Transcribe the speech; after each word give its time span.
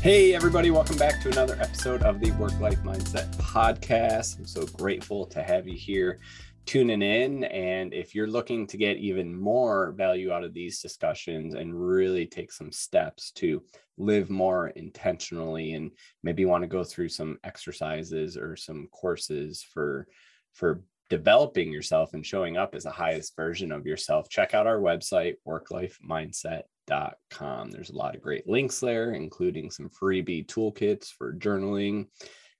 Hey, 0.00 0.32
everybody, 0.32 0.70
welcome 0.70 0.96
back 0.96 1.20
to 1.22 1.28
another 1.28 1.58
episode 1.60 2.04
of 2.04 2.20
the 2.20 2.30
Work 2.32 2.58
Life 2.60 2.78
Mindset 2.84 3.34
Podcast. 3.34 4.38
I'm 4.38 4.46
so 4.46 4.64
grateful 4.64 5.26
to 5.26 5.42
have 5.42 5.66
you 5.66 5.76
here 5.76 6.20
tuning 6.66 7.02
in. 7.02 7.42
And 7.42 7.92
if 7.92 8.14
you're 8.14 8.28
looking 8.28 8.68
to 8.68 8.76
get 8.76 8.98
even 8.98 9.34
more 9.34 9.90
value 9.90 10.30
out 10.30 10.44
of 10.44 10.54
these 10.54 10.80
discussions 10.80 11.54
and 11.54 11.74
really 11.74 12.26
take 12.26 12.52
some 12.52 12.70
steps 12.70 13.32
to 13.32 13.60
live 13.96 14.30
more 14.30 14.68
intentionally 14.68 15.72
and 15.72 15.90
maybe 16.22 16.44
want 16.44 16.62
to 16.62 16.68
go 16.68 16.84
through 16.84 17.08
some 17.08 17.36
exercises 17.42 18.36
or 18.36 18.54
some 18.54 18.86
courses 18.92 19.64
for 19.64 20.06
for 20.54 20.84
developing 21.10 21.72
yourself 21.72 22.14
and 22.14 22.24
showing 22.24 22.56
up 22.56 22.76
as 22.76 22.84
the 22.84 22.90
highest 22.90 23.34
version 23.34 23.72
of 23.72 23.84
yourself, 23.84 24.28
check 24.28 24.54
out 24.54 24.68
our 24.68 24.78
website, 24.78 25.34
worklifemindset.com. 25.46 26.62
There's 26.88 27.90
a 27.90 27.96
lot 27.96 28.14
of 28.14 28.22
great 28.22 28.48
links 28.48 28.80
there, 28.80 29.12
including 29.12 29.70
some 29.70 29.88
freebie 29.90 30.46
toolkits 30.46 31.08
for 31.08 31.34
journaling 31.34 32.08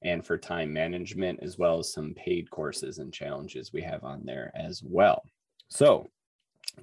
and 0.03 0.25
for 0.25 0.39
time 0.39 0.73
management, 0.73 1.41
as 1.43 1.59
well 1.59 1.79
as 1.79 1.93
some 1.93 2.15
paid 2.15 2.51
courses 2.51 2.99
and 2.99 3.13
challenges 3.13 3.73
we 3.73 3.83
have 3.83 4.05
on 4.05 4.25
there 4.25 4.53
as 4.55 4.83
well. 4.85 5.23
So, 5.71 6.09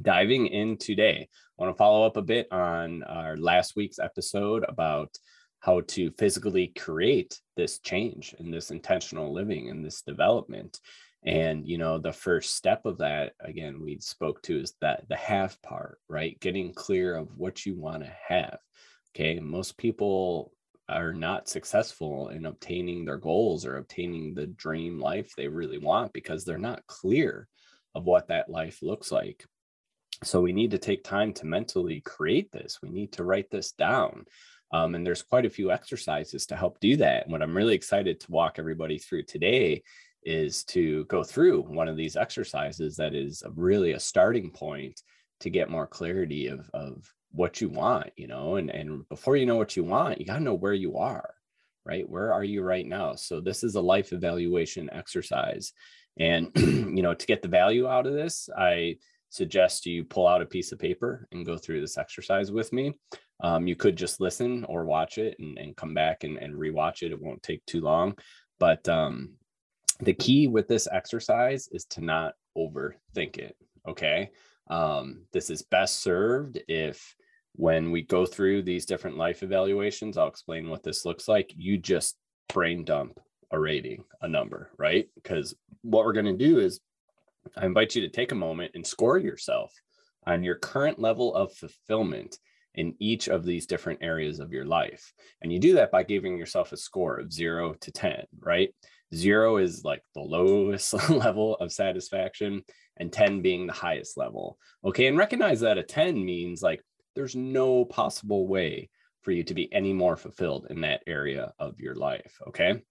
diving 0.02 0.48
in 0.48 0.78
today, 0.78 1.30
I 1.58 1.64
want 1.64 1.74
to 1.74 1.78
follow 1.78 2.06
up 2.06 2.18
a 2.18 2.22
bit 2.22 2.52
on 2.52 3.04
our 3.04 3.38
last 3.38 3.76
week's 3.76 4.00
episode 4.00 4.66
about 4.68 5.16
how 5.60 5.82
to 5.82 6.12
physically 6.12 6.68
create 6.68 7.40
this 7.56 7.80
change 7.80 8.36
and 8.38 8.54
this 8.54 8.70
intentional 8.70 9.34
living 9.34 9.70
and 9.70 9.84
this 9.84 10.02
development 10.02 10.80
and 11.26 11.68
you 11.68 11.78
know 11.78 11.98
the 11.98 12.14
first 12.14 12.56
step 12.56 12.86
of 12.86 13.00
that 13.00 13.34
again 13.42 13.82
we 13.82 13.98
spoke 14.00 14.42
to 14.44 14.60
is 14.60 14.74
that 14.82 15.08
the 15.10 15.16
have 15.16 15.62
part 15.62 16.00
right? 16.08 16.40
Getting 16.40 16.74
clear 16.74 17.16
of 17.16 17.36
what 17.38 17.66
you 17.66 17.76
want 17.76 18.04
to 18.04 18.12
have 18.28 18.58
okay? 19.16 19.40
Most 19.40 19.78
people 19.78 20.52
are 20.88 21.14
not 21.14 21.50
successful 21.50 22.30
in 22.30 22.46
obtaining 22.46 23.06
their 23.06 23.18
goals 23.18 23.66
or 23.66 23.78
obtaining 23.78 24.34
the 24.34 24.48
dream 24.48 25.00
life 25.00 25.34
they 25.36 25.48
really 25.48 25.80
want 25.80 26.14
because 26.14 26.46
they're 26.46 26.58
not 26.58 26.86
clear 26.86 27.48
of 27.96 28.06
what 28.06 28.28
that 28.28 28.50
life 28.50 28.80
looks 28.84 29.12
like. 29.12 29.46
So 30.24 30.42
we 30.42 30.54
need 30.54 30.72
to 30.72 30.78
take 30.78 31.04
time 31.04 31.34
to 31.34 31.46
mentally 31.46 32.02
create 32.02 32.52
this. 32.52 32.80
We 32.84 32.90
need 32.90 33.14
to 33.14 33.24
write 33.24 33.50
this 33.50 33.72
down. 33.72 34.26
Um, 34.72 34.96
and 34.96 35.06
there's 35.06 35.24
quite 35.24 35.46
a 35.46 35.50
few 35.50 35.72
exercises 35.72 36.46
to 36.48 36.56
help 36.56 36.80
do 36.80 36.98
that. 36.98 37.24
And 37.24 37.32
what 37.32 37.42
i'm 37.42 37.56
really 37.56 37.76
excited 37.76 38.20
to 38.20 38.32
walk 38.32 38.60
everybody 38.60 38.98
through 39.00 39.24
today 39.24 39.82
is 40.26 40.64
to 40.66 41.06
go 41.06 41.24
through 41.24 41.62
one 41.62 41.88
of 41.88 41.96
these 41.96 42.16
exercises 42.16 42.96
that 42.96 43.14
is 43.14 43.44
really 43.56 43.94
a 43.94 44.00
starting 44.00 44.52
point 44.52 45.00
to 45.40 45.50
get 45.50 45.70
more 45.70 45.88
clarity 45.88 46.48
of, 46.48 46.70
of 46.74 47.06
what 47.32 47.62
you 47.62 47.70
want, 47.70 48.10
you 48.16 48.28
know, 48.28 48.56
and, 48.56 48.70
and 48.70 49.08
before 49.10 49.36
you 49.36 49.46
know 49.46 49.58
what 49.58 49.76
you 49.76 49.84
want, 49.84 50.20
you 50.20 50.26
got 50.26 50.38
to 50.38 50.44
know 50.44 50.54
where 50.54 50.74
you 50.74 50.98
are, 50.98 51.34
right? 51.86 52.10
Where 52.10 52.34
are 52.34 52.44
you 52.44 52.62
right 52.64 52.86
now? 52.86 53.16
So 53.16 53.42
this 53.42 53.64
is 53.64 53.76
a 53.76 53.82
life 53.82 54.14
evaluation 54.14 54.90
exercise. 54.92 55.74
And, 56.18 56.52
you 56.56 57.04
know, 57.04 57.14
to 57.14 57.26
get 57.26 57.42
the 57.42 57.48
value 57.48 57.88
out 57.88 58.08
of 58.08 58.14
this, 58.14 58.50
I 58.58 58.98
suggest 59.30 59.86
you 59.86 60.06
pull 60.06 60.28
out 60.28 60.42
a 60.42 60.46
piece 60.46 60.72
of 60.72 60.80
paper 60.80 61.28
and 61.32 61.46
go 61.46 61.58
through 61.58 61.82
this 61.82 61.98
exercise 61.98 62.52
with 62.52 62.72
me. 62.72 62.94
Um, 63.44 63.68
you 63.68 63.76
could 63.76 63.98
just 63.98 64.22
listen 64.22 64.64
or 64.66 64.86
watch 64.86 65.18
it 65.18 65.36
and, 65.40 65.58
and 65.58 65.76
come 65.76 65.94
back 65.94 66.24
and, 66.24 66.38
and 66.38 66.56
rewatch 66.56 67.04
it. 67.04 67.12
It 67.12 67.22
won't 67.22 67.44
take 67.44 67.66
too 67.66 67.82
long. 67.82 68.18
But 68.60 68.88
um, 68.88 69.34
the 70.00 70.14
key 70.14 70.48
with 70.48 70.68
this 70.68 70.88
exercise 70.92 71.68
is 71.72 71.86
to 71.86 72.02
not 72.02 72.34
overthink 72.58 73.38
it. 73.38 73.56
Okay. 73.88 74.32
Um, 74.68 75.26
this 75.32 75.50
is 75.50 75.62
best 75.62 76.02
served 76.02 76.60
if 76.68 77.16
when 77.54 77.92
we 77.92 78.02
go 78.02 78.26
through 78.26 78.64
these 78.64 78.86
different 78.86 79.18
life 79.18 79.44
evaluations, 79.44 80.18
I'll 80.18 80.28
explain 80.28 80.70
what 80.70 80.84
this 80.84 81.06
looks 81.06 81.28
like. 81.28 81.54
You 81.56 81.78
just 81.78 82.18
brain 82.50 82.84
dump 82.84 83.20
a 83.52 83.60
rating, 83.60 84.04
a 84.22 84.28
number, 84.28 84.72
right? 84.78 85.08
Because 85.16 85.56
what 85.82 86.04
we're 86.04 86.14
going 86.14 86.26
to 86.26 86.34
do 86.34 86.60
is 86.60 86.82
I 87.56 87.66
invite 87.66 87.96
you 87.96 88.02
to 88.02 88.10
take 88.10 88.32
a 88.32 88.36
moment 88.36 88.72
and 88.76 88.86
score 88.86 89.18
yourself 89.18 89.74
on 90.26 90.44
your 90.44 90.56
current 90.56 91.00
level 91.00 91.34
of 91.36 91.54
fulfillment 91.54 92.40
in 92.74 92.96
each 93.00 93.30
of 93.30 93.46
these 93.46 93.66
different 93.66 94.00
areas 94.02 94.40
of 94.40 94.52
your 94.52 94.66
life. 94.66 95.14
And 95.42 95.54
you 95.54 95.60
do 95.60 95.76
that 95.76 95.92
by 95.92 96.04
giving 96.04 96.38
yourself 96.38 96.72
a 96.74 96.78
score 96.78 97.18
of 97.18 97.32
zero 97.32 97.74
to 97.82 97.92
10, 97.92 98.26
right? 98.40 98.74
Zero 99.16 99.58
is 99.58 99.84
like 99.84 100.04
the 100.14 100.22
lowest 100.22 100.94
level 101.10 101.56
of 101.56 101.72
satisfaction, 101.72 102.64
and 102.98 103.12
10 103.12 103.42
being 103.42 103.68
the 103.68 103.74
highest 103.74 104.18
level. 104.18 104.58
Okay. 104.84 105.08
And 105.08 105.18
recognize 105.18 105.60
that 105.62 105.78
a 105.78 105.84
10 105.84 106.24
means 106.24 106.62
like 106.62 106.82
there's 107.16 107.36
no 107.36 107.86
possible 107.86 108.48
way 108.48 108.90
for 109.22 109.32
you 109.32 109.44
to 109.44 109.54
be 109.54 109.72
any 109.74 109.94
more 109.94 110.16
fulfilled 110.16 110.68
in 110.70 110.82
that 110.82 111.02
area 111.08 111.52
of 111.60 111.80
your 111.80 111.96
life. 111.96 112.38
Okay. 112.48 112.82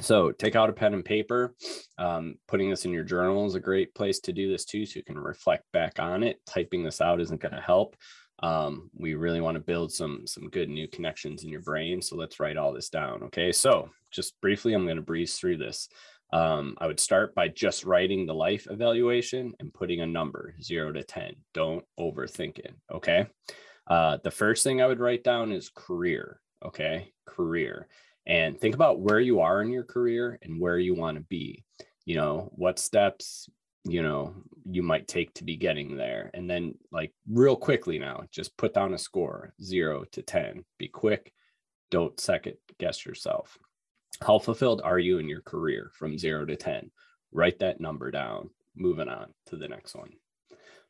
So 0.00 0.32
take 0.32 0.56
out 0.56 0.70
a 0.70 0.72
pen 0.72 0.94
and 0.94 1.04
paper. 1.04 1.54
Um, 1.98 2.36
putting 2.48 2.70
this 2.70 2.84
in 2.84 2.92
your 2.92 3.04
journal 3.04 3.46
is 3.46 3.54
a 3.54 3.60
great 3.60 3.94
place 3.94 4.20
to 4.20 4.32
do 4.32 4.50
this 4.50 4.64
too, 4.64 4.86
so 4.86 4.98
you 4.98 5.04
can 5.04 5.18
reflect 5.18 5.64
back 5.72 5.98
on 5.98 6.22
it. 6.22 6.40
Typing 6.46 6.82
this 6.82 7.00
out 7.00 7.20
isn't 7.20 7.40
going 7.40 7.54
to 7.54 7.60
help 7.60 7.96
um, 8.42 8.90
we 8.96 9.14
really 9.14 9.40
want 9.40 9.54
to 9.54 9.60
build 9.60 9.92
some 9.92 10.26
some 10.26 10.48
good 10.50 10.68
new 10.68 10.88
connections 10.88 11.44
in 11.44 11.50
your 11.50 11.60
brain 11.60 12.02
so 12.02 12.16
let's 12.16 12.40
write 12.40 12.56
all 12.56 12.72
this 12.72 12.88
down 12.88 13.22
okay 13.22 13.52
so 13.52 13.88
just 14.12 14.40
briefly 14.40 14.74
i'm 14.74 14.84
going 14.84 14.96
to 14.96 15.02
breeze 15.02 15.36
through 15.36 15.56
this. 15.56 15.88
Um, 16.32 16.76
i 16.78 16.86
would 16.86 17.00
start 17.00 17.34
by 17.34 17.48
just 17.48 17.84
writing 17.84 18.26
the 18.26 18.34
life 18.34 18.66
evaluation 18.70 19.52
and 19.60 19.74
putting 19.74 20.00
a 20.00 20.06
number 20.06 20.54
0 20.62 20.92
to 20.92 21.02
10 21.02 21.34
don't 21.52 21.84
overthink 21.98 22.58
it 22.58 22.74
okay? 22.92 23.26
Uh, 23.86 24.18
the 24.22 24.30
first 24.30 24.62
thing 24.62 24.80
i 24.80 24.86
would 24.86 25.00
write 25.00 25.24
down 25.24 25.52
is 25.52 25.70
career 25.74 26.40
okay? 26.64 27.12
Career. 27.26 27.88
And 28.26 28.58
think 28.58 28.74
about 28.74 29.00
where 29.00 29.20
you 29.20 29.40
are 29.40 29.62
in 29.62 29.70
your 29.70 29.84
career 29.84 30.38
and 30.42 30.60
where 30.60 30.78
you 30.78 30.94
want 30.94 31.16
to 31.16 31.24
be. 31.24 31.64
You 32.04 32.16
know 32.16 32.50
what 32.54 32.78
steps 32.78 33.48
you 33.84 34.00
know 34.00 34.34
you 34.64 34.80
might 34.80 35.08
take 35.08 35.34
to 35.34 35.44
be 35.44 35.56
getting 35.56 35.96
there. 35.96 36.30
And 36.34 36.48
then 36.48 36.74
like 36.90 37.12
real 37.28 37.56
quickly 37.56 37.98
now 37.98 38.22
just 38.30 38.56
put 38.56 38.74
down 38.74 38.94
a 38.94 38.98
score 38.98 39.54
0 39.62 40.04
to 40.12 40.22
10 40.22 40.64
be 40.78 40.88
quick. 40.88 41.32
Don't 41.90 42.18
second 42.18 42.56
guess 42.78 43.04
yourself 43.04 43.58
how 44.20 44.38
fulfilled 44.38 44.82
are 44.84 44.98
you 44.98 45.18
in 45.18 45.28
your 45.28 45.42
career 45.42 45.90
from 45.94 46.18
0 46.18 46.46
to 46.46 46.56
10 46.56 46.90
write 47.34 47.58
that 47.60 47.80
number 47.80 48.10
down. 48.10 48.50
Moving 48.76 49.08
on 49.08 49.32
to 49.46 49.56
the 49.56 49.68
next 49.68 49.94
one. 49.94 50.10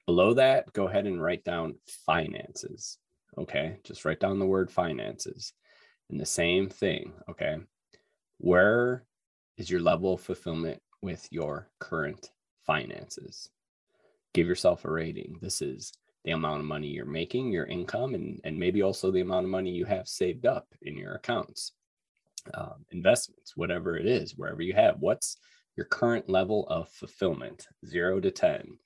Below 0.07 0.35
that 0.35 0.73
go 0.73 0.89
ahead 0.89 1.07
and 1.07 1.23
write 1.23 1.45
down 1.45 1.77
finances 2.07 2.99
okay? 3.39 3.79
Just 3.85 4.05
write 4.05 4.21
down 4.21 4.39
the 4.39 4.47
word 4.47 4.71
finances. 4.71 5.53
And 6.11 6.21
the 6.21 6.27
same 6.27 6.69
thing 6.69 7.13
okay? 7.31 7.59
Where 8.39 9.05
is 9.57 9.71
your 9.71 9.81
level 9.81 10.15
of 10.15 10.21
fulfillment 10.21 10.81
with 11.03 11.29
your 11.31 11.69
current 11.81 12.31
finances. 12.65 13.51
Give 14.33 14.47
yourself 14.47 14.85
a 14.85 14.91
rating. 14.91 15.39
This 15.43 15.61
is 15.61 15.93
the 16.25 16.31
amount 16.31 16.61
of 16.61 16.67
money 16.67 16.89
you're 16.89 17.05
making, 17.05 17.51
your 17.51 17.67
income, 17.67 18.15
and, 18.15 18.41
and 18.45 18.59
maybe 18.59 18.83
also 18.83 19.11
the 19.11 19.21
amount 19.21 19.45
of 19.45 19.51
money 19.51 19.71
you 19.71 19.85
have 19.85 20.09
saved 20.09 20.47
up 20.47 20.67
in 20.83 20.97
your 20.97 21.15
accounts, 21.15 21.73
um, 22.55 22.85
investments, 22.91 23.57
whatever 23.57 23.97
it 23.97 24.07
is, 24.07 24.37
wherever 24.37 24.63
you 24.63 24.75
have. 24.75 24.97
What's 25.01 25.37
your 25.77 25.87
current 25.87 26.29
level 26.29 26.67
of 26.69 26.89
fulfillment? 26.89 27.67
Zero 27.87 28.21
to 28.21 28.31
10. 28.31 28.79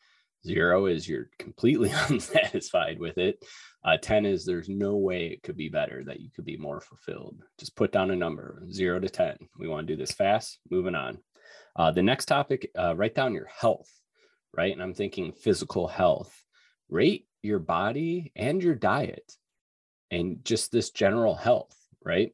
Zero 0.46 0.86
is 0.86 1.08
you're 1.08 1.30
completely 1.38 1.90
unsatisfied 2.08 2.98
with 2.98 3.18
it. 3.18 3.44
Uh, 3.84 3.96
10 3.96 4.26
is 4.26 4.44
there's 4.44 4.68
no 4.68 4.96
way 4.96 5.26
it 5.26 5.42
could 5.42 5.56
be 5.56 5.68
better, 5.68 6.04
that 6.04 6.20
you 6.20 6.30
could 6.34 6.44
be 6.44 6.56
more 6.56 6.80
fulfilled. 6.80 7.40
Just 7.58 7.76
put 7.76 7.92
down 7.92 8.10
a 8.10 8.16
number, 8.16 8.62
zero 8.70 9.00
to 9.00 9.08
10. 9.08 9.36
We 9.58 9.68
want 9.68 9.86
to 9.86 9.92
do 9.92 9.98
this 9.98 10.12
fast, 10.12 10.58
moving 10.70 10.94
on. 10.94 11.18
Uh, 11.74 11.90
the 11.90 12.02
next 12.02 12.26
topic, 12.26 12.70
uh, 12.78 12.94
write 12.96 13.14
down 13.14 13.34
your 13.34 13.46
health, 13.46 13.90
right? 14.56 14.72
And 14.72 14.82
I'm 14.82 14.94
thinking 14.94 15.32
physical 15.32 15.88
health. 15.88 16.34
Rate 16.88 17.26
your 17.42 17.58
body 17.58 18.32
and 18.36 18.62
your 18.62 18.74
diet 18.74 19.32
and 20.10 20.44
just 20.44 20.72
this 20.72 20.90
general 20.90 21.34
health, 21.34 21.76
right? 22.04 22.32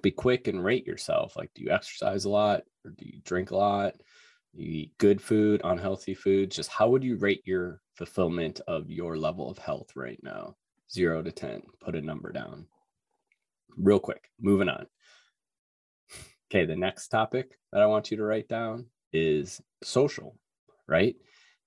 Be 0.00 0.10
quick 0.10 0.48
and 0.48 0.64
rate 0.64 0.86
yourself. 0.86 1.36
Like, 1.36 1.50
do 1.54 1.62
you 1.62 1.70
exercise 1.70 2.24
a 2.24 2.30
lot 2.30 2.62
or 2.84 2.92
do 2.92 3.04
you 3.06 3.20
drink 3.24 3.50
a 3.50 3.56
lot? 3.56 3.94
Do 4.54 4.62
you 4.62 4.82
eat 4.82 4.98
good 4.98 5.20
food, 5.20 5.60
unhealthy 5.64 6.14
foods? 6.14 6.56
Just 6.56 6.70
how 6.70 6.88
would 6.88 7.04
you 7.04 7.16
rate 7.16 7.42
your 7.44 7.80
fulfillment 7.94 8.60
of 8.66 8.90
your 8.90 9.16
level 9.16 9.50
of 9.50 9.58
health 9.58 9.90
right 9.94 10.20
now? 10.22 10.56
Zero 10.92 11.22
to 11.22 11.32
10, 11.32 11.62
put 11.80 11.96
a 11.96 12.02
number 12.02 12.32
down. 12.32 12.66
Real 13.76 13.98
quick, 13.98 14.28
moving 14.40 14.68
on. 14.68 14.86
Okay, 16.50 16.66
the 16.66 16.76
next 16.76 17.08
topic 17.08 17.58
that 17.72 17.80
I 17.80 17.86
want 17.86 18.10
you 18.10 18.18
to 18.18 18.24
write 18.24 18.46
down 18.46 18.86
is 19.12 19.60
social, 19.82 20.36
right? 20.86 21.16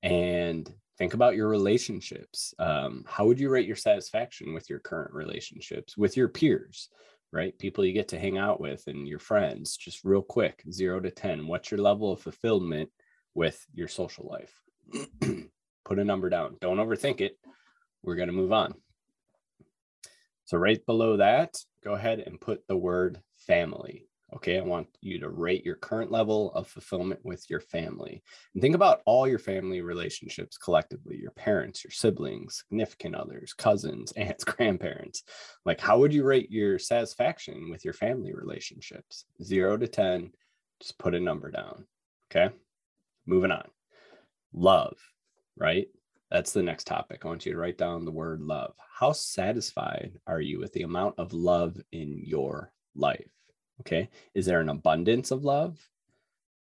And 0.04 0.72
think 1.00 1.16
about 1.16 1.36
your 1.36 1.48
relationships. 1.48 2.54
Um, 2.60 3.04
how 3.08 3.26
would 3.26 3.40
you 3.40 3.50
rate 3.50 3.66
your 3.66 3.76
satisfaction 3.76 4.54
with 4.54 4.70
your 4.70 4.80
current 4.80 5.12
relationships, 5.14 5.98
with 5.98 6.16
your 6.16 6.28
peers, 6.28 6.90
right? 7.36 7.58
People 7.60 7.84
you 7.84 7.92
get 7.92 8.08
to 8.08 8.20
hang 8.20 8.38
out 8.38 8.62
with 8.62 8.88
and 8.88 9.06
your 9.06 9.20
friends, 9.20 9.76
just 9.76 10.06
real 10.06 10.22
quick, 10.22 10.64
zero 10.72 11.02
to 11.02 11.12
10. 11.12 11.48
What's 11.48 11.70
your 11.70 11.82
level 11.82 12.14
of 12.14 12.22
fulfillment 12.22 12.90
with 13.34 13.64
your 13.74 13.90
social 13.90 14.26
life? 14.26 14.54
Put 15.86 16.00
a 16.00 16.06
number 16.06 16.30
down. 16.30 16.56
Don't 16.62 16.78
overthink 16.78 17.20
it. 17.20 17.38
We're 18.02 18.16
going 18.16 18.30
to 18.30 18.34
move 18.34 18.54
on. 18.54 18.74
So 20.46 20.58
right 20.58 20.84
below 20.86 21.18
that, 21.18 21.56
go 21.84 21.94
ahead 21.94 22.20
and 22.20 22.40
put 22.40 22.66
the 22.68 22.78
word 22.78 23.20
family. 23.36 24.08
Okay, 24.36 24.58
I 24.58 24.62
want 24.62 24.88
you 25.00 25.18
to 25.20 25.30
rate 25.30 25.66
your 25.66 25.76
current 25.76 26.12
level 26.12 26.52
of 26.54 26.68
fulfillment 26.68 27.22
with 27.24 27.50
your 27.50 27.62
family. 27.62 28.22
And 28.54 28.62
think 28.62 28.76
about 28.76 29.02
all 29.06 29.28
your 29.28 29.40
family 29.40 29.80
relationships 29.80 30.58
collectively 30.58 31.16
your 31.16 31.32
parents, 31.32 31.86
your 31.86 31.92
siblings, 31.92 32.66
significant 32.68 33.16
others, 33.16 33.54
cousins, 33.54 34.12
aunts, 34.18 34.44
grandparents. 34.44 35.24
Like, 35.64 35.80
how 35.80 36.00
would 36.00 36.14
you 36.14 36.26
rate 36.26 36.52
your 36.52 36.78
satisfaction 36.80 37.70
with 37.70 37.86
your 37.86 37.94
family 37.94 38.34
relationships? 38.34 39.26
Zero 39.42 39.78
to 39.78 39.88
10, 39.88 40.32
just 40.82 40.98
put 41.00 41.16
a 41.16 41.20
number 41.20 41.50
down. 41.50 41.86
Okay, 42.30 42.54
moving 43.26 43.52
on. 43.52 43.70
Love, 44.54 44.98
right? 45.56 45.88
That's 46.30 46.52
the 46.52 46.64
next 46.64 46.88
topic. 46.88 47.22
I 47.24 47.30
want 47.30 47.46
you 47.46 47.54
to 47.54 47.58
write 47.58 47.78
down 47.78 48.04
the 48.04 48.12
word 48.12 48.42
love. 48.42 48.74
How 49.00 49.14
satisfied 49.14 50.20
are 50.28 50.42
you 50.42 50.60
with 50.60 50.74
the 50.74 50.82
amount 50.82 51.16
of 51.20 51.32
love 51.32 51.78
in 51.94 52.20
your 52.22 52.74
life? 52.96 53.30
Okay. 53.82 54.10
Is 54.34 54.46
there 54.46 54.62
an 54.62 54.70
abundance 54.70 55.32
of 55.32 55.44
love? 55.44 55.80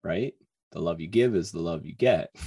Right? 0.03 0.35
The 0.73 0.81
love 0.81 1.00
you 1.00 1.06
give 1.06 1.35
is 1.35 1.53
the 1.53 1.61
love 1.61 1.87
you 1.87 1.94
get. 1.94 2.35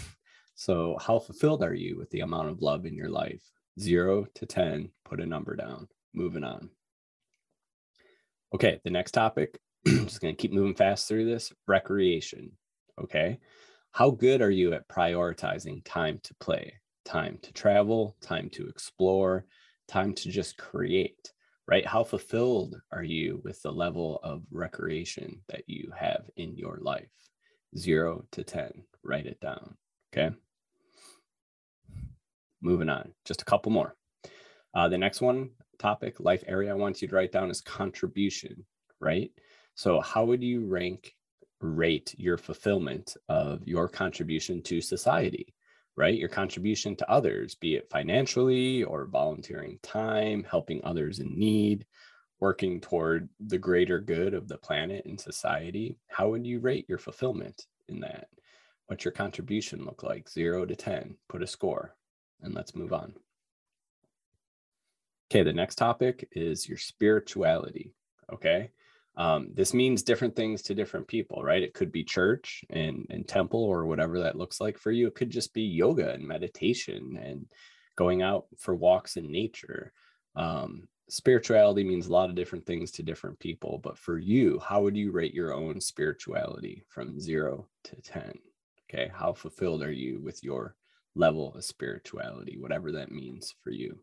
So, 0.58 0.98
how 1.02 1.20
fulfilled 1.20 1.64
are 1.64 1.74
you 1.74 1.98
with 1.98 2.10
the 2.12 2.22
amount 2.22 2.48
of 2.48 2.62
love 2.62 2.86
in 2.86 2.96
your 2.96 3.10
life? 3.10 3.42
Zero 3.78 4.26
to 4.36 4.46
10, 4.46 4.90
put 5.04 5.20
a 5.20 5.26
number 5.26 5.54
down. 5.58 5.90
Moving 6.14 6.46
on. 6.46 6.70
Okay. 8.54 8.80
The 8.86 8.90
next 8.90 9.12
topic, 9.12 9.60
I'm 9.86 10.06
just 10.06 10.22
going 10.22 10.34
to 10.34 10.42
keep 10.42 10.54
moving 10.54 10.74
fast 10.74 11.10
through 11.10 11.26
this 11.26 11.52
recreation. 11.68 12.54
Okay. 13.02 13.38
How 13.92 14.12
good 14.12 14.42
are 14.42 14.52
you 14.52 14.74
at 14.74 14.88
prioritizing 14.88 15.82
time 15.84 16.20
to 16.24 16.34
play, 16.36 16.74
time 17.04 17.38
to 17.44 17.52
travel, 17.52 18.16
time 18.22 18.50
to 18.52 18.68
explore, 18.68 19.46
time 19.90 20.14
to 20.14 20.30
just 20.30 20.58
create? 20.58 21.34
Right? 21.68 21.86
How 21.86 22.04
fulfilled 22.04 22.80
are 22.92 23.04
you 23.04 23.42
with 23.44 23.62
the 23.62 23.72
level 23.72 24.20
of 24.24 24.44
recreation 24.52 25.42
that 25.50 25.64
you 25.68 25.92
have 25.98 26.24
in 26.36 26.56
your 26.56 26.78
life? 26.82 27.10
Zero 27.78 28.26
to 28.32 28.44
10, 28.44 28.84
write 29.04 29.26
it 29.26 29.40
down. 29.42 29.76
Okay. 30.14 30.36
Moving 32.62 32.90
on, 32.90 33.14
just 33.26 33.42
a 33.42 33.46
couple 33.46 33.72
more. 33.72 33.96
Uh, 34.74 34.90
the 34.90 34.98
next 34.98 35.22
one 35.22 35.50
topic, 35.80 36.20
life 36.20 36.44
area 36.48 36.72
I 36.72 36.76
want 36.76 37.02
you 37.02 37.08
to 37.08 37.16
write 37.16 37.32
down 37.32 37.50
is 37.50 37.62
contribution, 37.62 38.66
right? 39.00 39.32
So, 39.76 40.00
how 40.02 40.26
would 40.26 40.44
you 40.44 40.66
rank, 40.66 41.14
rate 41.60 42.16
your 42.18 42.38
fulfillment 42.38 43.16
of 43.28 43.68
your 43.68 43.88
contribution 43.88 44.62
to 44.64 44.82
society? 44.82 45.55
Right? 45.95 46.18
Your 46.18 46.30
contribution 46.30 46.95
to 46.97 47.09
others, 47.09 47.56
be 47.56 47.75
it 47.75 47.89
financially 47.89 48.83
or 48.83 49.06
volunteering 49.06 49.80
time, 49.81 50.45
helping 50.50 50.83
others 50.83 51.19
in 51.19 51.38
need, 51.38 51.86
working 52.39 52.81
toward 52.81 53.30
the 53.39 53.57
greater 53.57 54.00
good 54.00 54.33
of 54.33 54.47
the 54.47 54.57
planet 54.57 55.06
and 55.06 55.19
society. 55.19 55.97
How 56.07 56.30
would 56.30 56.45
you 56.45 56.59
rate 56.59 56.86
your 56.89 56.97
fulfillment 56.97 57.65
in 57.88 58.01
that? 58.01 58.27
What's 58.88 59.06
your 59.06 59.13
contribution 59.13 59.86
look 59.86 60.03
like? 60.03 60.30
Zero 60.30 60.65
to 60.65 60.75
10, 60.75 61.15
put 61.30 61.42
a 61.42 61.47
score, 61.47 61.95
and 62.42 62.53
let's 62.53 62.75
move 62.75 62.94
on. 62.94 63.13
Okay, 65.31 65.44
the 65.44 65.53
next 65.53 65.75
topic 65.75 66.27
is 66.33 66.69
your 66.69 66.77
spirituality. 66.77 67.94
Okay. 68.31 68.71
Um, 69.18 69.50
this 69.54 69.74
means 69.74 70.04
different 70.04 70.36
things 70.36 70.62
to 70.64 70.76
different 70.76 71.08
people, 71.08 71.42
right? 71.42 71.64
It 71.64 71.74
could 71.74 71.92
be 71.92 72.04
church 72.04 72.66
and, 72.70 73.06
and 73.10 73.28
temple 73.28 73.64
or 73.64 73.86
whatever 73.86 74.20
that 74.20 74.38
looks 74.38 74.60
like 74.60 74.78
for 74.78 74.92
you. 74.92 75.08
It 75.08 75.16
could 75.16 75.30
just 75.30 75.54
be 75.54 75.64
yoga 75.64 76.12
and 76.12 76.28
meditation 76.28 77.18
and 77.22 77.46
going 77.96 78.22
out 78.22 78.48
for 78.58 78.76
walks 78.76 79.16
in 79.16 79.32
nature. 79.32 79.94
Um, 80.36 80.88
spirituality 81.10 81.84
means 81.84 82.08
a 82.08 82.12
lot 82.12 82.30
of 82.30 82.36
different 82.36 82.66
things 82.66 82.92
to 82.92 83.04
different 83.04 83.40
people. 83.40 83.80
But 83.82 83.98
for 83.98 84.18
you, 84.18 84.60
how 84.60 84.82
would 84.82 84.98
you 84.98 85.12
rate 85.12 85.34
your 85.34 85.54
own 85.54 85.80
spirituality 85.80 86.84
from 86.90 87.20
zero 87.20 87.68
to 87.86 87.96
10? 87.96 88.34
Okay. 88.90 89.10
How 89.14 89.32
fulfilled 89.32 89.82
are 89.82 89.92
you 89.92 90.20
with 90.22 90.44
your 90.44 90.76
level 91.16 91.54
of 91.54 91.64
spirituality, 91.64 92.58
whatever 92.60 92.92
that 92.92 93.12
means 93.12 93.56
for 93.64 93.72
you? 93.72 93.98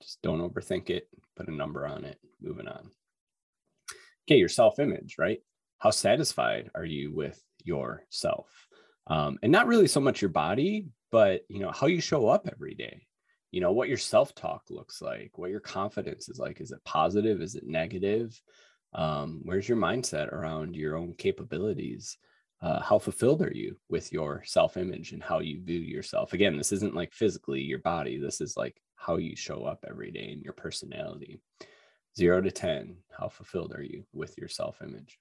Just 0.00 0.22
don't 0.22 0.40
overthink 0.40 0.88
it, 0.88 1.08
put 1.36 1.48
a 1.48 1.54
number 1.54 1.86
on 1.86 2.04
it, 2.04 2.18
moving 2.40 2.68
on 2.68 2.90
okay, 4.26 4.38
your 4.38 4.48
self 4.48 4.78
image, 4.78 5.16
right? 5.18 5.40
How 5.78 5.90
satisfied 5.90 6.70
are 6.74 6.84
you 6.84 7.12
with 7.12 7.42
yourself? 7.64 8.48
Um, 9.06 9.38
and 9.42 9.50
not 9.50 9.66
really 9.66 9.88
so 9.88 10.00
much 10.00 10.22
your 10.22 10.28
body, 10.30 10.88
but 11.10 11.42
you 11.48 11.60
know 11.60 11.70
how 11.70 11.86
you 11.86 12.00
show 12.00 12.28
up 12.28 12.48
every 12.50 12.74
day. 12.74 13.06
You 13.50 13.60
know 13.60 13.72
what 13.72 13.88
your 13.88 13.98
self 13.98 14.34
talk 14.34 14.62
looks 14.70 15.02
like, 15.02 15.36
what 15.36 15.50
your 15.50 15.60
confidence 15.60 16.28
is 16.28 16.38
like. 16.38 16.60
Is 16.60 16.70
it 16.70 16.84
positive? 16.84 17.40
Is 17.40 17.56
it 17.56 17.66
negative? 17.66 18.40
Um, 18.92 19.40
where's 19.44 19.68
your 19.68 19.78
mindset 19.78 20.32
around 20.32 20.76
your 20.76 20.96
own 20.96 21.14
capabilities? 21.14 22.18
Uh, 22.62 22.80
how 22.80 22.98
fulfilled 22.98 23.40
are 23.40 23.52
you 23.52 23.74
with 23.88 24.12
your 24.12 24.42
self 24.44 24.76
image 24.76 25.12
and 25.12 25.22
how 25.22 25.38
you 25.40 25.62
view 25.64 25.80
yourself? 25.80 26.32
Again, 26.32 26.56
this 26.56 26.72
isn't 26.72 26.94
like 26.94 27.12
physically 27.12 27.60
your 27.60 27.78
body. 27.78 28.18
This 28.18 28.40
is 28.40 28.56
like 28.56 28.80
how 28.96 29.16
you 29.16 29.34
show 29.34 29.64
up 29.64 29.84
every 29.88 30.10
day 30.10 30.30
in 30.30 30.42
your 30.42 30.52
personality 30.52 31.40
zero 32.16 32.40
to 32.40 32.50
10, 32.50 32.96
how 33.18 33.28
fulfilled 33.28 33.74
are 33.74 33.82
you 33.82 34.04
with 34.12 34.36
your 34.38 34.48
self 34.48 34.80
image? 34.82 35.18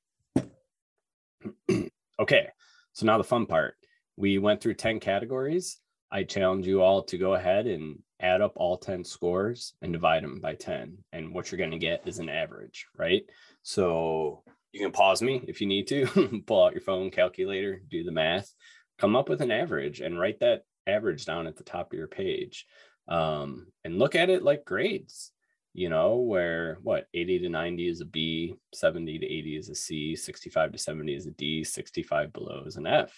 okay, 2.20 2.48
so 2.94 3.06
now 3.06 3.18
the 3.18 3.24
fun 3.24 3.46
part. 3.46 3.76
We 4.18 4.38
went 4.38 4.62
through 4.62 4.76
10 4.76 5.00
categories. 5.00 5.80
I 6.12 6.24
challenge 6.24 6.68
you 6.68 6.82
all 6.82 7.04
to 7.04 7.18
go 7.18 7.36
ahead 7.36 7.68
and 7.68 8.00
add 8.20 8.42
up 8.42 8.54
all 8.56 8.78
10 8.78 9.04
scores 9.04 9.74
and 9.82 9.94
divide 9.94 10.24
them 10.24 10.40
by 10.42 10.56
10. 10.56 10.98
And 11.14 11.34
what 11.34 11.52
you're 11.52 11.60
going 11.60 11.72
to 11.72 11.78
get 11.78 12.08
is 12.08 12.20
an 12.20 12.30
average, 12.30 12.88
right? 12.98 13.24
So 13.64 14.44
you 14.72 14.82
can 14.82 14.92
pause 14.92 15.22
me 15.22 15.44
if 15.48 15.62
you 15.62 15.68
need 15.68 15.88
to, 15.88 16.42
pull 16.48 16.64
out 16.64 16.74
your 16.74 16.82
phone 16.82 17.12
calculator, 17.12 17.82
do 17.90 18.04
the 18.04 18.12
math, 18.12 18.52
come 18.98 19.16
up 19.16 19.30
with 19.30 19.42
an 19.42 19.52
average 19.52 20.02
and 20.02 20.20
write 20.20 20.40
that 20.40 20.64
average 20.88 21.26
down 21.26 21.48
at 21.48 21.56
the 21.56 21.64
top 21.64 21.94
of 21.94 21.98
your 21.98 22.08
page. 22.08 22.66
Um, 23.08 23.68
and 23.84 23.98
look 23.98 24.16
at 24.16 24.30
it 24.30 24.44
like 24.44 24.66
grades 24.66 25.32
you 25.74 25.90
know, 25.90 26.18
where 26.18 26.78
what 26.82 27.08
80 27.14 27.40
to 27.40 27.50
90 27.50 27.88
is 27.88 28.02
a 28.02 28.06
B, 28.06 28.56
70 28.74 29.20
to 29.20 29.26
80 29.26 29.58
is 29.58 29.70
a 29.70 29.76
C, 29.76 30.16
65 30.16 30.72
to 30.74 30.78
70 30.78 31.14
is 31.14 31.26
a 31.28 31.32
D, 31.32 31.64
65 31.64 32.34
below 32.34 32.64
is 32.66 32.76
an 32.76 32.88
F. 32.88 33.14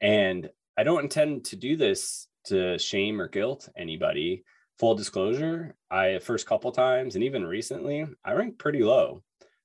And 0.00 0.48
I 0.76 0.84
don't 0.84 1.02
intend 1.02 1.44
to 1.46 1.56
do 1.56 1.76
this 1.76 2.28
to 2.46 2.78
shame 2.78 3.20
or 3.20 3.28
guilt 3.28 3.68
anybody. 3.76 4.44
Full 4.78 4.94
disclosure, 4.94 5.76
I 5.90 6.20
first 6.20 6.46
couple 6.46 6.72
times 6.72 7.14
and 7.14 7.24
even 7.24 7.44
recently, 7.44 8.06
I 8.24 8.32
ranked 8.32 8.58
pretty 8.58 8.82
low. 8.82 9.22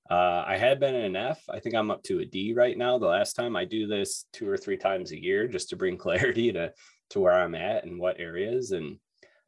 Uh, 0.09 0.43
I 0.45 0.57
had 0.57 0.79
been 0.79 0.93
in 0.93 1.05
an 1.05 1.15
F. 1.15 1.41
I 1.49 1.59
think 1.59 1.73
I'm 1.73 1.89
up 1.89 2.03
to 2.03 2.19
a 2.19 2.25
D 2.25 2.53
right 2.53 2.77
now. 2.77 2.99
The 2.99 3.07
last 3.07 3.33
time 3.33 3.55
I 3.55 3.65
do 3.65 3.87
this 3.87 4.25
two 4.33 4.47
or 4.47 4.57
three 4.57 4.77
times 4.77 5.11
a 5.11 5.21
year 5.21 5.47
just 5.47 5.69
to 5.69 5.75
bring 5.75 5.97
clarity 6.05 6.51
to 6.51 6.73
to 7.11 7.19
where 7.19 7.33
I'm 7.33 7.55
at 7.55 7.85
and 7.85 7.99
what 7.99 8.19
areas. 8.19 8.71
And 8.71 8.97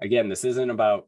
again, 0.01 0.29
this 0.29 0.43
isn't 0.45 0.69
about 0.69 1.07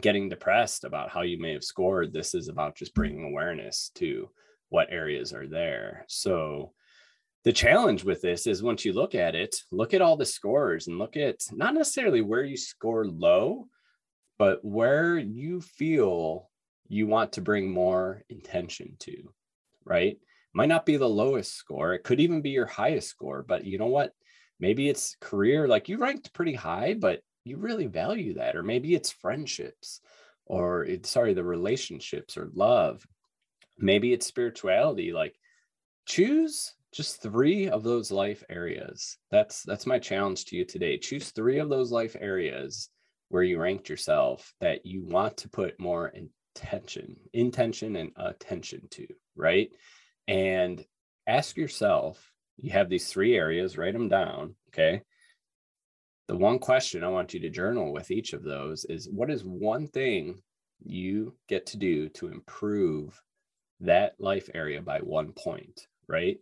getting 0.00 0.28
depressed 0.28 0.84
about 0.84 1.10
how 1.10 1.22
you 1.22 1.38
may 1.38 1.52
have 1.52 1.64
scored. 1.64 2.12
This 2.12 2.34
is 2.34 2.48
about 2.48 2.76
just 2.76 2.94
bringing 2.94 3.24
awareness 3.24 3.90
to 3.96 4.28
what 4.68 4.88
areas 4.90 5.32
are 5.32 5.46
there. 5.46 6.04
So, 6.08 6.72
the 7.44 7.52
challenge 7.52 8.04
with 8.04 8.22
this 8.22 8.46
is 8.46 8.62
once 8.62 8.86
you 8.86 8.94
look 8.94 9.14
at 9.14 9.34
it, 9.34 9.54
look 9.70 9.92
at 9.92 10.00
all 10.00 10.16
the 10.16 10.24
scores 10.24 10.86
and 10.86 10.98
look 10.98 11.16
at 11.16 11.36
not 11.52 11.74
necessarily 11.74 12.22
where 12.22 12.42
you 12.42 12.56
score 12.56 13.04
low, 13.06 13.68
but 14.38 14.64
where 14.64 15.18
you 15.18 15.60
feel 15.60 16.48
you 16.88 17.06
want 17.06 17.32
to 17.32 17.42
bring 17.42 17.70
more 17.70 18.22
intention 18.30 18.96
to, 19.00 19.30
right? 19.84 20.18
Might 20.54 20.70
not 20.70 20.86
be 20.86 20.96
the 20.96 21.08
lowest 21.08 21.54
score. 21.54 21.92
It 21.92 22.02
could 22.02 22.20
even 22.20 22.40
be 22.40 22.50
your 22.50 22.66
highest 22.66 23.08
score, 23.08 23.44
but 23.46 23.64
you 23.64 23.76
know 23.76 23.86
what? 23.86 24.12
Maybe 24.58 24.88
it's 24.88 25.16
career, 25.20 25.68
like 25.68 25.88
you 25.88 25.98
ranked 25.98 26.32
pretty 26.32 26.54
high, 26.54 26.94
but 26.94 27.20
you 27.44 27.56
really 27.56 27.86
value 27.86 28.34
that 28.34 28.56
or 28.56 28.62
maybe 28.62 28.94
it's 28.94 29.10
friendships 29.10 30.00
or 30.46 30.84
it's 30.84 31.10
sorry 31.10 31.34
the 31.34 31.44
relationships 31.44 32.36
or 32.36 32.50
love. 32.54 33.06
Maybe 33.78 34.12
it's 34.12 34.26
spirituality 34.26 35.12
like 35.12 35.34
choose 36.06 36.74
just 36.92 37.20
three 37.20 37.68
of 37.68 37.82
those 37.82 38.10
life 38.10 38.44
areas. 38.48 39.18
That's 39.30 39.62
that's 39.62 39.86
my 39.86 39.98
challenge 39.98 40.46
to 40.46 40.56
you 40.56 40.64
today. 40.64 40.98
Choose 40.98 41.30
three 41.30 41.58
of 41.58 41.68
those 41.68 41.90
life 41.90 42.16
areas 42.18 42.88
where 43.28 43.42
you 43.42 43.58
ranked 43.58 43.88
yourself 43.88 44.54
that 44.60 44.86
you 44.86 45.04
want 45.04 45.36
to 45.38 45.48
put 45.48 45.80
more 45.80 46.08
intention 46.08 47.16
intention 47.32 47.96
and 47.96 48.10
attention 48.16 48.86
to 48.90 49.06
right? 49.36 49.70
And 50.28 50.84
ask 51.26 51.56
yourself 51.56 52.30
you 52.56 52.70
have 52.70 52.88
these 52.88 53.08
three 53.08 53.36
areas 53.36 53.76
write 53.76 53.94
them 53.94 54.08
down 54.08 54.54
okay 54.68 55.02
the 56.26 56.36
one 56.36 56.58
question 56.58 57.04
I 57.04 57.08
want 57.08 57.34
you 57.34 57.40
to 57.40 57.50
journal 57.50 57.92
with 57.92 58.10
each 58.10 58.32
of 58.32 58.42
those 58.42 58.84
is 58.86 59.08
what 59.10 59.30
is 59.30 59.44
one 59.44 59.88
thing 59.88 60.42
you 60.82 61.34
get 61.48 61.66
to 61.66 61.76
do 61.76 62.08
to 62.10 62.28
improve 62.28 63.20
that 63.80 64.14
life 64.18 64.48
area 64.54 64.80
by 64.80 64.98
one 65.00 65.32
point, 65.32 65.86
right? 66.08 66.38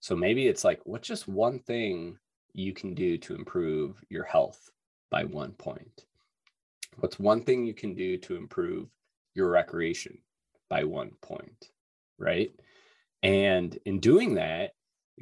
So 0.00 0.16
maybe 0.16 0.48
it's 0.48 0.64
like, 0.64 0.80
what's 0.84 1.08
just 1.08 1.28
one 1.28 1.58
thing 1.60 2.18
you 2.52 2.72
can 2.72 2.94
do 2.94 3.16
to 3.18 3.34
improve 3.34 4.02
your 4.08 4.24
health 4.24 4.70
by 5.10 5.24
one 5.24 5.52
point? 5.52 6.06
What's 6.98 7.18
one 7.18 7.42
thing 7.42 7.64
you 7.64 7.74
can 7.74 7.94
do 7.94 8.18
to 8.18 8.36
improve 8.36 8.88
your 9.34 9.48
recreation 9.48 10.18
by 10.68 10.84
one 10.84 11.12
point, 11.22 11.70
right? 12.18 12.52
And 13.22 13.78
in 13.86 14.00
doing 14.00 14.34
that, 14.34 14.72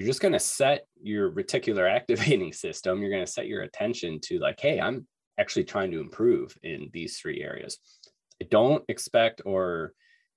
you're 0.00 0.07
just 0.07 0.23
going 0.23 0.33
to 0.33 0.38
set 0.38 0.87
your 1.02 1.30
reticular 1.30 1.87
activating 1.87 2.52
system. 2.54 3.02
You're 3.02 3.11
going 3.11 3.26
to 3.26 3.30
set 3.30 3.49
your 3.49 3.64
attention 3.64 4.19
to, 4.23 4.38
like, 4.38 4.59
hey, 4.59 4.80
I'm 4.80 5.07
actually 5.38 5.64
trying 5.64 5.90
to 5.90 6.00
improve 6.00 6.57
in 6.62 6.88
these 6.95 7.19
three 7.19 7.42
areas. 7.42 7.76
I 8.42 8.47
don't 8.50 8.83
expect 8.88 9.42
or 9.45 9.92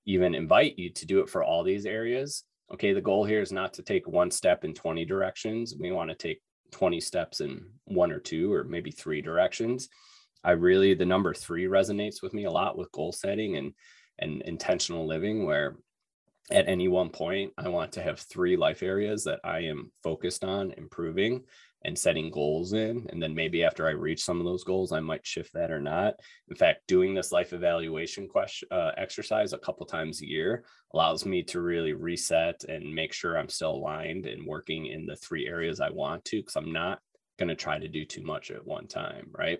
even 0.05 0.35
invite 0.35 0.77
you 0.77 0.89
to 0.89 1.05
do 1.05 1.21
it 1.21 1.29
for 1.29 1.45
all 1.45 1.63
these 1.63 1.85
areas. 1.85 2.43
Okay, 2.73 2.91
the 2.91 2.99
goal 2.99 3.23
here 3.23 3.39
is 3.39 3.53
not 3.53 3.73
to 3.75 3.83
take 3.83 4.05
one 4.05 4.31
step 4.31 4.65
in 4.65 4.73
20 4.73 5.05
directions. 5.05 5.73
We 5.79 5.93
want 5.93 6.09
to 6.09 6.15
take 6.17 6.41
20 6.71 6.99
steps 6.99 7.39
in 7.39 7.65
one 7.85 8.11
or 8.11 8.19
two 8.19 8.51
or 8.51 8.65
maybe 8.65 8.91
three 8.91 9.21
directions. 9.21 9.87
I 10.43 10.51
really 10.51 10.93
the 10.93 11.05
number 11.05 11.33
3 11.33 11.67
resonates 11.67 12.21
with 12.21 12.33
me 12.33 12.43
a 12.43 12.51
lot 12.51 12.77
with 12.77 12.91
goal 12.91 13.13
setting 13.13 13.55
and 13.55 13.71
and 14.19 14.41
intentional 14.41 15.07
living 15.07 15.45
where 15.45 15.77
at 16.51 16.67
any 16.67 16.87
one 16.87 17.09
point 17.09 17.53
i 17.57 17.67
want 17.67 17.91
to 17.91 18.01
have 18.01 18.19
three 18.19 18.57
life 18.57 18.83
areas 18.83 19.23
that 19.23 19.39
i 19.43 19.59
am 19.59 19.91
focused 20.03 20.43
on 20.43 20.73
improving 20.77 21.41
and 21.85 21.97
setting 21.97 22.29
goals 22.31 22.73
in 22.73 23.05
and 23.09 23.21
then 23.21 23.33
maybe 23.33 23.63
after 23.63 23.87
i 23.87 23.91
reach 23.91 24.23
some 24.23 24.39
of 24.39 24.45
those 24.45 24.63
goals 24.63 24.91
i 24.91 24.99
might 24.99 25.25
shift 25.25 25.53
that 25.53 25.71
or 25.71 25.79
not. 25.79 26.13
In 26.49 26.55
fact 26.55 26.81
doing 26.87 27.13
this 27.13 27.31
life 27.31 27.53
evaluation 27.53 28.27
question 28.27 28.67
uh, 28.71 28.91
exercise 28.97 29.53
a 29.53 29.57
couple 29.57 29.85
times 29.85 30.21
a 30.21 30.27
year 30.27 30.65
allows 30.93 31.25
me 31.25 31.43
to 31.43 31.61
really 31.61 31.93
reset 31.93 32.63
and 32.67 32.93
make 32.93 33.13
sure 33.13 33.37
i'm 33.37 33.49
still 33.49 33.75
aligned 33.75 34.25
and 34.25 34.45
working 34.45 34.87
in 34.87 35.05
the 35.05 35.15
three 35.15 35.47
areas 35.47 35.79
i 35.79 35.89
want 35.89 36.23
to 36.25 36.37
because 36.37 36.55
i'm 36.55 36.71
not 36.71 36.99
going 37.39 37.49
to 37.49 37.55
try 37.55 37.79
to 37.79 37.87
do 37.87 38.05
too 38.05 38.23
much 38.23 38.51
at 38.51 38.65
one 38.65 38.87
time 38.87 39.27
right? 39.31 39.59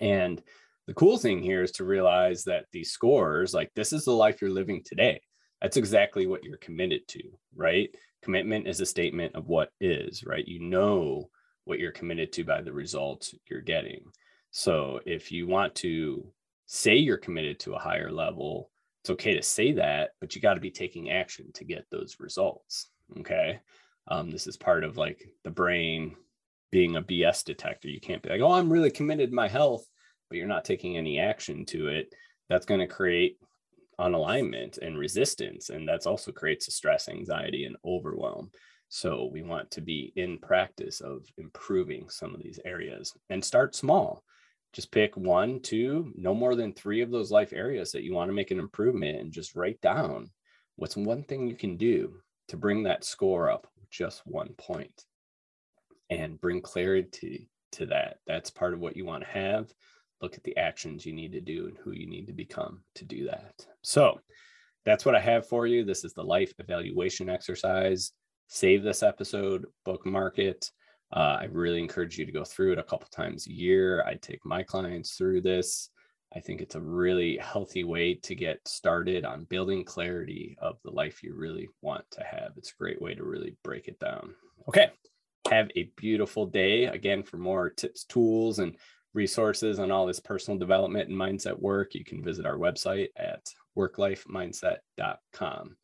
And 0.00 0.42
the 0.86 0.94
cool 0.94 1.18
thing 1.18 1.42
here 1.42 1.62
is 1.62 1.72
to 1.72 1.84
realize 1.84 2.44
that 2.44 2.66
these 2.72 2.90
scores 2.90 3.54
like 3.54 3.70
this 3.74 3.92
is 3.92 4.04
the 4.04 4.12
life 4.12 4.40
you're 4.40 4.50
living 4.50 4.82
today 4.84 5.20
that's 5.60 5.76
exactly 5.76 6.26
what 6.26 6.44
you're 6.44 6.56
committed 6.58 7.06
to, 7.08 7.22
right? 7.54 7.94
Commitment 8.22 8.66
is 8.66 8.80
a 8.80 8.86
statement 8.86 9.34
of 9.34 9.48
what 9.48 9.72
is, 9.80 10.24
right? 10.24 10.46
You 10.46 10.60
know 10.60 11.30
what 11.64 11.78
you're 11.78 11.92
committed 11.92 12.32
to 12.32 12.44
by 12.44 12.62
the 12.62 12.72
results 12.72 13.34
you're 13.48 13.60
getting. 13.60 14.04
So 14.50 15.00
if 15.06 15.30
you 15.30 15.46
want 15.46 15.74
to 15.76 16.26
say 16.66 16.96
you're 16.96 17.16
committed 17.16 17.60
to 17.60 17.74
a 17.74 17.78
higher 17.78 18.10
level, 18.10 18.70
it's 19.02 19.10
okay 19.10 19.34
to 19.34 19.42
say 19.42 19.72
that, 19.72 20.10
but 20.20 20.34
you 20.34 20.42
got 20.42 20.54
to 20.54 20.60
be 20.60 20.70
taking 20.70 21.10
action 21.10 21.50
to 21.54 21.64
get 21.64 21.86
those 21.90 22.16
results. 22.20 22.88
Okay. 23.18 23.60
Um, 24.08 24.30
this 24.30 24.46
is 24.46 24.56
part 24.56 24.84
of 24.84 24.96
like 24.96 25.28
the 25.44 25.50
brain 25.50 26.16
being 26.70 26.96
a 26.96 27.02
BS 27.02 27.44
detector. 27.44 27.88
You 27.88 28.00
can't 28.00 28.22
be 28.22 28.28
like, 28.30 28.40
oh, 28.40 28.52
I'm 28.52 28.72
really 28.72 28.90
committed 28.90 29.30
to 29.30 29.36
my 29.36 29.48
health, 29.48 29.86
but 30.28 30.36
you're 30.36 30.46
not 30.46 30.64
taking 30.64 30.96
any 30.96 31.18
action 31.18 31.64
to 31.66 31.88
it. 31.88 32.14
That's 32.48 32.66
going 32.66 32.80
to 32.80 32.86
create 32.86 33.38
unalignment 34.00 34.78
and 34.78 34.98
resistance. 34.98 35.70
And 35.70 35.88
that's 35.88 36.06
also 36.06 36.32
creates 36.32 36.66
a 36.68 36.70
stress, 36.70 37.08
anxiety, 37.08 37.64
and 37.64 37.76
overwhelm. 37.84 38.50
So 38.88 39.30
we 39.32 39.42
want 39.42 39.70
to 39.72 39.80
be 39.80 40.12
in 40.16 40.38
practice 40.38 41.00
of 41.00 41.24
improving 41.38 42.08
some 42.08 42.34
of 42.34 42.42
these 42.42 42.58
areas 42.64 43.14
and 43.28 43.44
start 43.44 43.76
small. 43.76 44.24
Just 44.72 44.90
pick 44.90 45.16
one, 45.16 45.60
two, 45.60 46.12
no 46.16 46.34
more 46.34 46.56
than 46.56 46.72
three 46.72 47.00
of 47.00 47.10
those 47.10 47.30
life 47.30 47.52
areas 47.52 47.92
that 47.92 48.02
you 48.02 48.14
want 48.14 48.28
to 48.28 48.34
make 48.34 48.50
an 48.50 48.58
improvement 48.58 49.20
and 49.20 49.32
just 49.32 49.54
write 49.54 49.80
down 49.80 50.30
what's 50.76 50.96
one 50.96 51.22
thing 51.22 51.46
you 51.46 51.54
can 51.54 51.76
do 51.76 52.14
to 52.48 52.56
bring 52.56 52.84
that 52.84 53.04
score 53.04 53.50
up 53.50 53.68
just 53.90 54.22
one 54.24 54.54
point 54.58 55.04
and 56.08 56.40
bring 56.40 56.60
clarity 56.60 57.48
to 57.72 57.86
that. 57.86 58.18
That's 58.26 58.50
part 58.50 58.74
of 58.74 58.80
what 58.80 58.96
you 58.96 59.04
want 59.04 59.24
to 59.24 59.30
have 59.30 59.72
look 60.20 60.36
at 60.36 60.44
the 60.44 60.56
actions 60.56 61.06
you 61.06 61.12
need 61.12 61.32
to 61.32 61.40
do 61.40 61.66
and 61.66 61.76
who 61.78 61.92
you 61.92 62.06
need 62.06 62.26
to 62.26 62.32
become 62.32 62.82
to 62.94 63.04
do 63.04 63.26
that. 63.26 63.66
So 63.82 64.20
that's 64.84 65.04
what 65.04 65.14
I 65.14 65.20
have 65.20 65.46
for 65.46 65.66
you. 65.66 65.84
This 65.84 66.04
is 66.04 66.12
the 66.12 66.22
life 66.22 66.52
evaluation 66.58 67.28
exercise. 67.28 68.12
Save 68.48 68.82
this 68.82 69.02
episode, 69.02 69.66
bookmark 69.84 70.38
it. 70.38 70.70
Uh, 71.12 71.38
I 71.40 71.48
really 71.50 71.80
encourage 71.80 72.18
you 72.18 72.26
to 72.26 72.32
go 72.32 72.44
through 72.44 72.72
it 72.72 72.78
a 72.78 72.84
couple 72.84 73.08
times 73.08 73.46
a 73.46 73.52
year. 73.52 74.04
I 74.04 74.14
take 74.14 74.44
my 74.44 74.62
clients 74.62 75.16
through 75.16 75.42
this. 75.42 75.90
I 76.34 76.38
think 76.38 76.60
it's 76.60 76.76
a 76.76 76.80
really 76.80 77.36
healthy 77.38 77.82
way 77.82 78.14
to 78.14 78.34
get 78.36 78.66
started 78.66 79.24
on 79.24 79.44
building 79.44 79.84
clarity 79.84 80.56
of 80.60 80.78
the 80.84 80.92
life 80.92 81.22
you 81.22 81.34
really 81.34 81.68
want 81.82 82.04
to 82.12 82.22
have. 82.22 82.52
It's 82.56 82.70
a 82.70 82.76
great 82.78 83.02
way 83.02 83.14
to 83.14 83.24
really 83.24 83.56
break 83.64 83.88
it 83.88 83.98
down. 83.98 84.34
Okay. 84.68 84.90
Have 85.50 85.70
a 85.74 85.90
beautiful 85.96 86.46
day. 86.46 86.84
Again, 86.84 87.24
for 87.24 87.38
more 87.38 87.70
tips, 87.70 88.04
tools, 88.04 88.60
and 88.60 88.76
resources 89.14 89.78
on 89.78 89.90
all 89.90 90.06
this 90.06 90.20
personal 90.20 90.58
development 90.58 91.08
and 91.08 91.18
mindset 91.18 91.58
work, 91.58 91.94
you 91.94 92.04
can 92.04 92.22
visit 92.22 92.46
our 92.46 92.56
website 92.56 93.08
at 93.16 93.52
worklifemindset.com. 93.76 95.76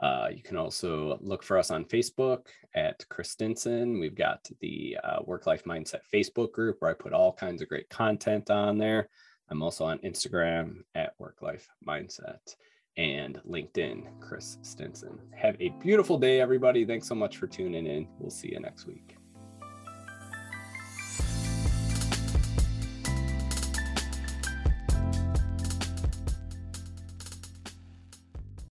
Uh, 0.00 0.28
you 0.34 0.42
can 0.42 0.56
also 0.56 1.18
look 1.20 1.44
for 1.44 1.56
us 1.56 1.70
on 1.70 1.84
Facebook 1.84 2.46
at 2.74 3.04
Chris 3.08 3.30
Stinson. 3.30 4.00
We've 4.00 4.16
got 4.16 4.40
the 4.60 4.98
uh, 5.04 5.18
Work 5.24 5.46
Life 5.46 5.64
Mindset 5.64 6.00
Facebook 6.12 6.52
group 6.52 6.78
where 6.80 6.90
I 6.90 6.94
put 6.94 7.12
all 7.12 7.32
kinds 7.32 7.62
of 7.62 7.68
great 7.68 7.88
content 7.88 8.50
on 8.50 8.78
there. 8.78 9.08
I'm 9.48 9.62
also 9.62 9.84
on 9.84 9.98
Instagram 9.98 10.78
at 10.94 11.12
Work 11.18 11.42
Life 11.42 11.68
Mindset 11.86 12.56
and 12.96 13.40
LinkedIn, 13.48 14.20
Chris 14.20 14.58
Stinson. 14.62 15.18
Have 15.36 15.56
a 15.60 15.70
beautiful 15.80 16.18
day, 16.18 16.40
everybody. 16.40 16.84
Thanks 16.84 17.06
so 17.06 17.14
much 17.14 17.36
for 17.36 17.46
tuning 17.46 17.86
in. 17.86 18.08
We'll 18.18 18.30
see 18.30 18.50
you 18.50 18.60
next 18.60 18.86
week. 18.86 19.21